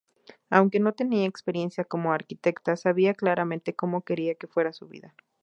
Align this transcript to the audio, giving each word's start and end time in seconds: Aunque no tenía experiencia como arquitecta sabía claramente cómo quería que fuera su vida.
Aunque 0.49 0.79
no 0.79 0.93
tenía 0.93 1.27
experiencia 1.27 1.83
como 1.85 2.11
arquitecta 2.11 2.75
sabía 2.75 3.13
claramente 3.13 3.75
cómo 3.75 4.01
quería 4.01 4.33
que 4.33 4.47
fuera 4.47 4.73
su 4.73 4.87
vida. 4.87 5.13